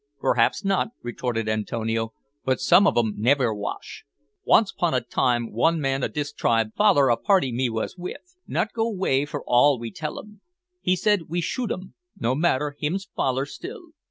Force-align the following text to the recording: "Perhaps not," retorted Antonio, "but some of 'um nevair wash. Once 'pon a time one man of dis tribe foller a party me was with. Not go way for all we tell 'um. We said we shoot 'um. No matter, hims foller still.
"Perhaps 0.19 0.65
not," 0.65 0.93
retorted 1.03 1.47
Antonio, 1.47 2.11
"but 2.43 2.59
some 2.59 2.87
of 2.87 2.97
'um 2.97 3.13
nevair 3.19 3.53
wash. 3.53 4.03
Once 4.43 4.71
'pon 4.71 4.95
a 4.95 5.01
time 5.01 5.51
one 5.51 5.79
man 5.79 6.01
of 6.01 6.11
dis 6.11 6.33
tribe 6.33 6.71
foller 6.75 7.09
a 7.09 7.15
party 7.17 7.51
me 7.51 7.69
was 7.69 7.99
with. 7.99 8.35
Not 8.47 8.73
go 8.73 8.89
way 8.89 9.25
for 9.27 9.43
all 9.45 9.77
we 9.77 9.91
tell 9.91 10.17
'um. 10.17 10.41
We 10.83 10.95
said 10.95 11.29
we 11.29 11.39
shoot 11.39 11.71
'um. 11.71 11.93
No 12.19 12.33
matter, 12.33 12.75
hims 12.79 13.09
foller 13.15 13.45
still. 13.45 13.89